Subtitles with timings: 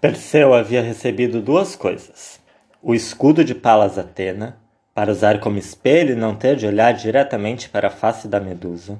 [0.00, 2.38] Perseu havia recebido duas coisas:
[2.80, 4.56] o escudo de Palas Atena,
[4.94, 8.96] para usar como espelho e não ter de olhar diretamente para a face da Medusa,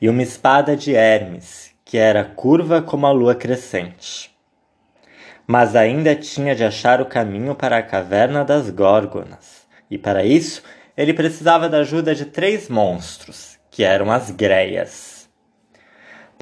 [0.00, 4.30] e uma espada de Hermes, que era curva como a lua crescente.
[5.44, 10.62] Mas ainda tinha de achar o caminho para a caverna das Górgonas, e para isso
[10.96, 15.21] ele precisava da ajuda de três monstros, que eram as Greias.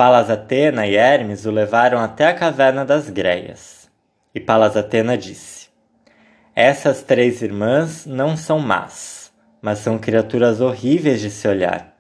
[0.01, 3.91] Palas Atena e Hermes o levaram até a caverna das Greias.
[4.35, 5.69] E Palas Atena disse:
[6.57, 9.31] Essas três irmãs não são más,
[9.61, 11.95] mas são criaturas horríveis de se olhar.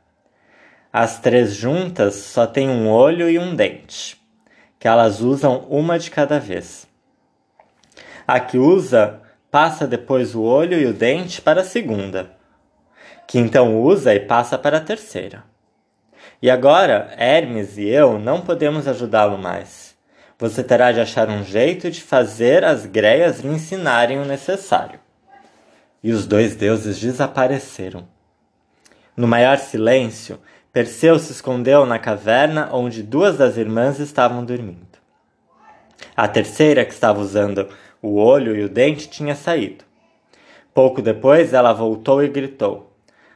[0.91, 4.19] As três juntas só têm um olho e um dente,
[4.79, 6.89] que elas usam uma de cada vez.
[8.27, 9.21] A que usa
[9.51, 12.31] passa depois o olho e o dente para a segunda,
[13.29, 15.50] que então usa e passa para a terceira.
[16.43, 19.95] E agora, Hermes e eu não podemos ajudá-lo mais.
[20.39, 24.99] Você terá de achar um jeito de fazer as greias lhe ensinarem o necessário.
[26.03, 28.09] E os dois deuses desapareceram.
[29.15, 30.41] No maior silêncio,
[30.73, 34.99] Perseu se escondeu na caverna onde duas das irmãs estavam dormindo.
[36.17, 37.69] A terceira, que estava usando
[38.01, 39.85] o olho e o dente, tinha saído.
[40.73, 42.90] Pouco depois, ela voltou e gritou: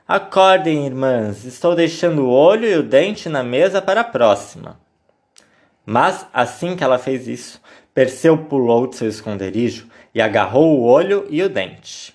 [0.06, 4.78] Acordem, irmãs, estou deixando o olho e o dente na mesa para a próxima.
[5.86, 7.58] Mas, assim que ela fez isso,
[7.94, 12.14] Perseu pulou de seu esconderijo e agarrou o olho e o dente.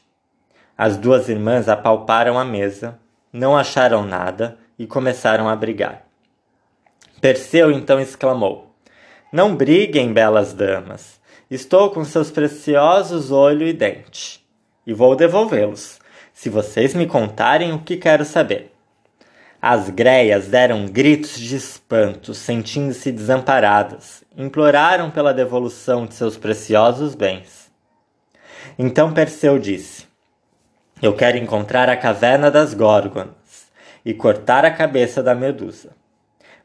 [0.77, 2.99] As duas irmãs apalparam a mesa,
[3.33, 6.05] não acharam nada e começaram a brigar.
[7.19, 8.71] Perseu então exclamou:
[9.33, 11.19] Não briguem, belas damas.
[11.49, 14.45] Estou com seus preciosos olho e dente,
[14.85, 15.98] e vou devolvê-los
[16.39, 18.71] se vocês me contarem o que quero saber.
[19.61, 27.69] As greias deram gritos de espanto, sentindo-se desamparadas, imploraram pela devolução de seus preciosos bens.
[28.77, 30.07] Então Perseu disse:
[31.01, 33.67] Eu quero encontrar a caverna das Górgonas
[34.05, 35.89] e cortar a cabeça da Medusa.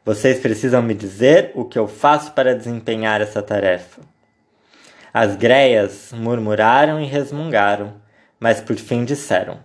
[0.05, 3.99] Vocês precisam me dizer o que eu faço para desempenhar essa tarefa.
[5.13, 8.04] As greias murmuraram e resmungaram
[8.45, 9.57] mas por fim disseram: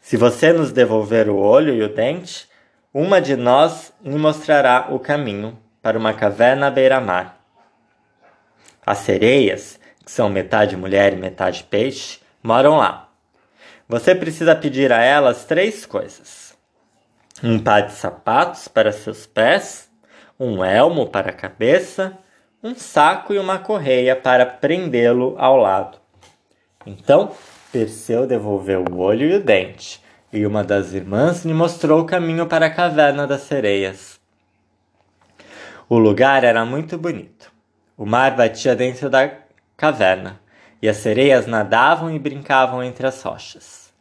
[0.00, 2.48] Se você nos devolver o olho e o dente,
[2.94, 7.38] uma de nós lhe mostrará o caminho para uma caverna à beira-mar.
[8.86, 13.10] As sereias, que são metade mulher e metade peixe, moram lá.
[13.86, 16.56] Você precisa pedir a elas três coisas:
[17.44, 19.90] um par de sapatos para seus pés,
[20.38, 22.16] um elmo para a cabeça,
[22.62, 25.98] um saco e uma correia para prendê-lo ao lado.
[26.86, 27.32] Então,
[27.72, 32.46] Perseu devolveu o olho e o dente, e uma das irmãs lhe mostrou o caminho
[32.46, 34.18] para a caverna das sereias.
[35.88, 37.52] O lugar era muito bonito.
[37.96, 39.30] O mar batia dentro da
[39.76, 40.40] caverna,
[40.82, 43.92] e as sereias nadavam e brincavam entre as rochas.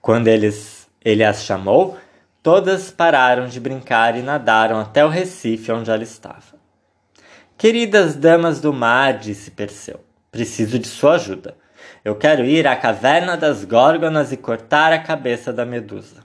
[0.00, 1.98] Quando eles, ele as chamou,
[2.42, 6.56] todas pararam de brincar e nadaram até o recife onde ela estava.
[7.58, 11.56] Queridas damas do mar, disse Perseu, preciso de sua ajuda.
[12.04, 16.24] Eu quero ir à caverna das Górgonas e cortar a cabeça da Medusa.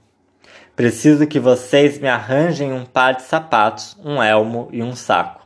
[0.76, 5.46] Preciso que vocês me arranjem um par de sapatos, um elmo e um saco.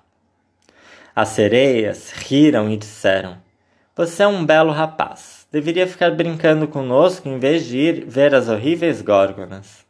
[1.16, 3.38] As sereias riram e disseram:
[3.96, 5.48] Você é um belo rapaz.
[5.52, 9.86] Deveria ficar brincando conosco em vez de ir ver as horríveis Górgonas.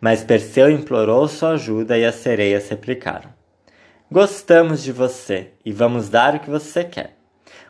[0.00, 3.30] Mas Perseu implorou sua ajuda e as sereias replicaram:
[4.10, 7.16] Gostamos de você e vamos dar o que você quer.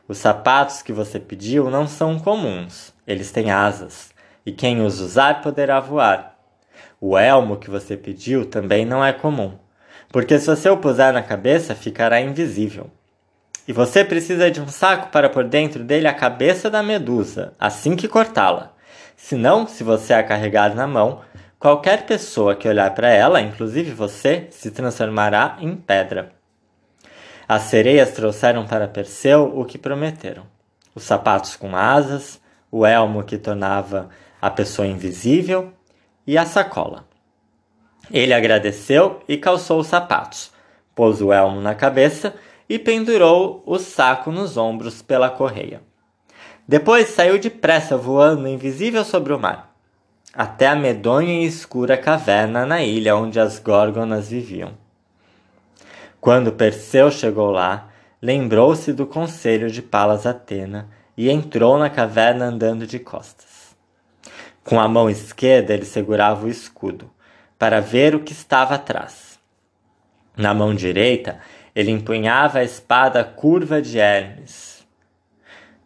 [0.06, 4.10] Os sapatos que você pediu não são comuns, eles têm asas,
[4.44, 6.36] e quem os usar poderá voar.
[7.00, 9.58] O elmo que você pediu também não é comum,
[10.12, 12.90] porque se você o puser na cabeça ficará invisível.
[13.66, 17.96] E você precisa de um saco para pôr dentro dele a cabeça da medusa, assim
[17.96, 18.72] que cortá-la.
[19.16, 21.22] Senão, se você a carregar na mão,
[21.58, 26.30] qualquer pessoa que olhar para ela, inclusive você, se transformará em pedra.
[27.46, 30.44] As sereias trouxeram para Perseu o que prometeram:
[30.94, 34.08] os sapatos com asas, o elmo que tornava
[34.40, 35.72] a pessoa invisível
[36.26, 37.06] e a sacola.
[38.10, 40.52] Ele agradeceu e calçou os sapatos,
[40.94, 42.34] pôs o elmo na cabeça
[42.68, 45.82] e pendurou o saco nos ombros pela correia.
[46.66, 49.74] Depois saiu depressa voando invisível sobre o mar,
[50.32, 54.83] até a medonha e escura caverna na ilha onde as górgonas viviam.
[56.24, 57.90] Quando Perseu chegou lá,
[58.22, 63.76] lembrou-se do conselho de Palas Atena e entrou na caverna andando de costas.
[64.64, 67.10] Com a mão esquerda ele segurava o escudo,
[67.58, 69.38] para ver o que estava atrás.
[70.34, 71.40] Na mão direita,
[71.76, 74.82] ele empunhava a espada curva de Hermes.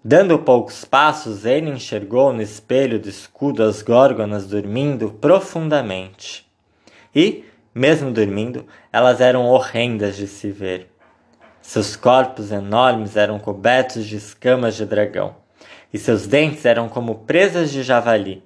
[0.04, 6.48] Dando poucos passos, ele enxergou no espelho do escudo as górgonas dormindo profundamente.
[7.12, 7.44] E,
[7.78, 10.90] mesmo dormindo, elas eram horrendas de se ver.
[11.62, 15.36] Seus corpos enormes eram cobertos de escamas de dragão,
[15.92, 18.42] e seus dentes eram como presas de javali.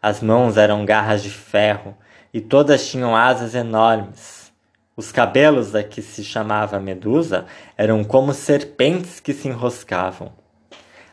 [0.00, 1.96] As mãos eram garras de ferro,
[2.32, 4.52] e todas tinham asas enormes.
[4.96, 7.46] Os cabelos da que se chamava Medusa
[7.76, 10.32] eram como serpentes que se enroscavam.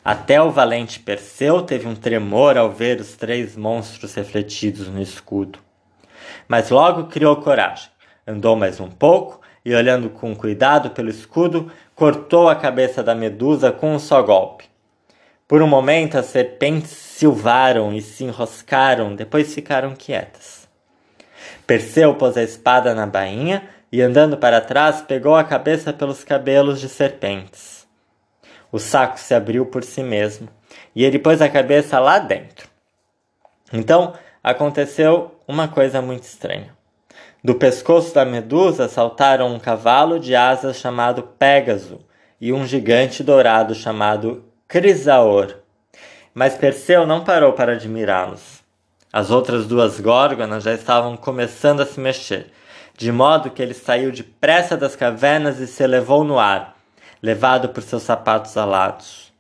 [0.06, 5.67] Até o valente Perseu teve um tremor ao ver os três monstros refletidos no escudo.
[6.48, 7.90] Mas logo criou coragem,
[8.26, 13.72] andou mais um pouco e, olhando com cuidado pelo escudo, cortou a cabeça da Medusa
[13.72, 14.66] com um só golpe.
[15.48, 20.68] Por um momento, as serpentes silvaram e se enroscaram, depois ficaram quietas.
[21.66, 26.80] Perseu pôs a espada na bainha e, andando para trás, pegou a cabeça pelos cabelos
[26.80, 27.88] de serpentes.
[28.72, 30.50] O saco se abriu por si mesmo
[30.96, 32.68] e ele pôs a cabeça lá dentro.
[33.72, 34.14] Então
[34.44, 36.76] aconteceu uma coisa muito estranha.
[37.44, 42.00] Do pescoço da medusa saltaram um cavalo de asas chamado Pégaso
[42.42, 45.56] e um gigante dourado chamado Crisaor.
[46.34, 48.62] Mas Perseu não parou para admirá-los.
[49.14, 52.52] As outras duas górgonas já estavam começando a se mexer,
[52.98, 56.76] de modo que ele saiu depressa das cavernas e se elevou no ar,
[57.24, 59.32] levado por seus sapatos alados.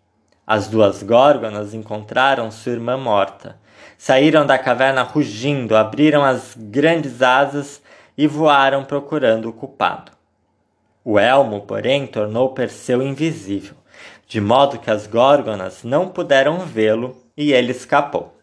[0.45, 3.59] As duas górgonas encontraram sua irmã morta.
[3.97, 7.81] Saíram da caverna rugindo, abriram as grandes asas
[8.17, 10.11] e voaram procurando o culpado.
[11.03, 13.75] O elmo, porém, tornou Perseu invisível,
[14.27, 18.35] de modo que as górgonas não puderam vê-lo e ele escapou.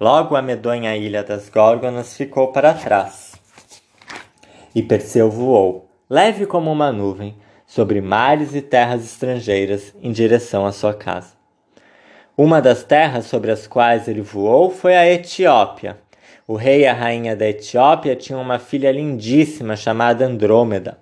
[0.00, 3.34] Logo a medonha ilha das górgonas ficou para trás.
[4.74, 7.36] E Perseu voou, leve como uma nuvem,
[7.66, 11.35] sobre mares e terras estrangeiras em direção à sua casa.
[12.38, 15.96] Uma das terras sobre as quais ele voou foi a Etiópia,
[16.46, 20.98] o rei e a rainha da Etiópia tinham uma filha lindíssima chamada Andrômeda.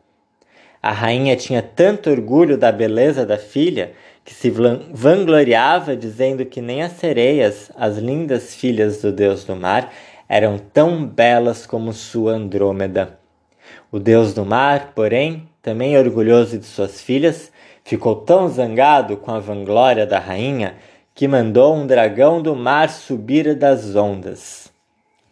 [0.81, 3.95] A rainha tinha tanto orgulho da beleza da filha
[4.25, 4.49] que se
[4.93, 9.93] vangloriava dizendo que nem as sereias, as lindas filhas do deus do mar,
[10.29, 13.19] eram tão belas como sua Andrômeda.
[13.91, 17.51] O deus do mar, porém, também orgulhoso de suas filhas,
[17.83, 20.77] ficou tão zangado com a vanglória da rainha
[21.14, 24.72] que mandou um dragão do mar subir das ondas.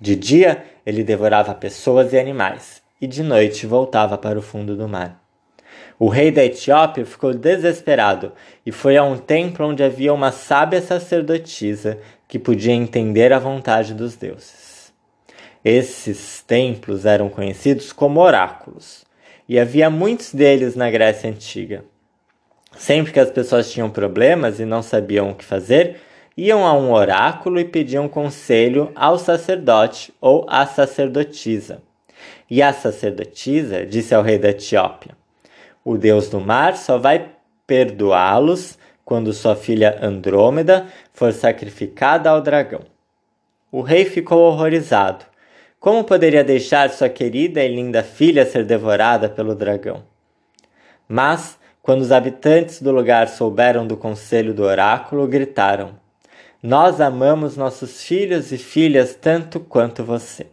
[0.01, 4.89] De dia ele devorava pessoas e animais, e de noite voltava para o fundo do
[4.89, 5.21] mar.
[5.99, 8.33] O rei da Etiópia ficou desesperado
[8.65, 11.99] e foi a um templo onde havia uma sábia sacerdotisa
[12.29, 14.93] que podia entender a vontade dos deuses.
[15.65, 19.05] Esses templos eram conhecidos como oráculos,
[19.49, 21.85] e havia muitos deles na Grécia Antiga.
[22.77, 26.01] Sempre que as pessoas tinham problemas e não sabiam o que fazer,
[26.37, 31.83] iam a um oráculo e pediam conselho ao sacerdote ou à sacerdotisa.
[32.51, 35.17] E a sacerdotisa disse ao rei da Etiópia:
[35.85, 37.31] O deus do mar só vai
[37.67, 42.81] perdoá-los quando sua filha Andrômeda for sacrificada ao dragão.
[43.71, 45.25] O rei ficou horrorizado.
[45.81, 50.05] Como poderia deixar sua querida e linda filha ser devorada pelo dragão?
[51.09, 56.01] Mas, quando os habitantes do lugar souberam do conselho do oráculo, gritaram:
[56.63, 60.47] nós amamos nossos filhos e filhas tanto quanto você.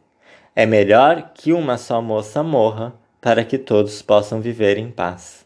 [0.55, 5.45] É melhor que uma só moça morra para que todos possam viver em paz.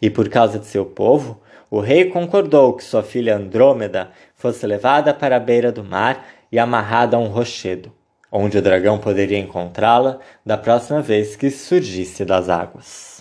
[0.00, 5.12] E por causa de seu povo, o rei concordou que sua filha Andrômeda fosse levada
[5.12, 7.92] para a beira do mar e amarrada a um rochedo,
[8.32, 13.15] onde o dragão poderia encontrá-la da próxima vez que surgisse das águas.